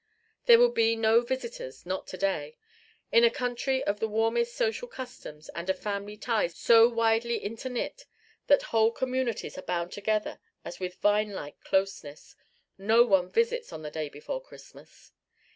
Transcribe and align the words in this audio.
There 0.47 0.57
would 0.57 0.73
be 0.73 0.95
no 0.95 1.21
visitors 1.21 1.85
not 1.85 2.07
to 2.07 2.17
day. 2.17 2.57
In 3.11 3.23
a 3.23 3.29
country 3.29 3.83
of 3.83 3.99
the 3.99 4.07
warmest 4.07 4.55
social 4.55 4.87
customs 4.87 5.47
and 5.49 5.69
of 5.69 5.77
family 5.77 6.17
ties 6.17 6.55
so 6.57 6.89
widely 6.89 7.39
interknit 7.39 8.05
that 8.47 8.63
whole 8.73 8.89
communities 8.91 9.59
are 9.59 9.61
bound 9.61 9.91
together 9.91 10.39
as 10.65 10.79
with 10.79 10.95
vine 10.95 11.33
like 11.33 11.59
closeness, 11.63 12.35
no 12.79 13.03
one 13.03 13.29
visits 13.29 13.71
on 13.71 13.83
the 13.83 13.91
day 13.91 14.09
before 14.09 14.41
Christmas. 14.41 15.11